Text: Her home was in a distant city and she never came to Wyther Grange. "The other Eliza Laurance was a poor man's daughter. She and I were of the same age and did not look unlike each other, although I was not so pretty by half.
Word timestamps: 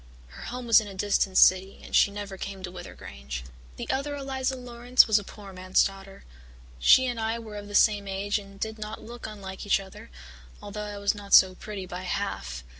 Her 0.29 0.41
home 0.45 0.65
was 0.65 0.81
in 0.81 0.87
a 0.87 0.95
distant 0.95 1.37
city 1.37 1.79
and 1.83 1.95
she 1.95 2.09
never 2.09 2.35
came 2.35 2.63
to 2.63 2.71
Wyther 2.71 2.95
Grange. 2.97 3.43
"The 3.77 3.87
other 3.91 4.15
Eliza 4.15 4.55
Laurance 4.55 5.05
was 5.05 5.19
a 5.19 5.23
poor 5.23 5.53
man's 5.53 5.83
daughter. 5.83 6.23
She 6.79 7.05
and 7.05 7.19
I 7.19 7.37
were 7.37 7.55
of 7.55 7.67
the 7.67 7.75
same 7.75 8.07
age 8.07 8.39
and 8.39 8.59
did 8.59 8.79
not 8.79 9.03
look 9.03 9.27
unlike 9.27 9.63
each 9.63 9.79
other, 9.79 10.09
although 10.59 10.85
I 10.85 10.97
was 10.97 11.13
not 11.13 11.35
so 11.35 11.53
pretty 11.53 11.85
by 11.85 12.01
half. 12.01 12.63